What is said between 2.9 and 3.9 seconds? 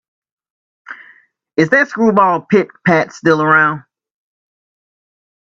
still around?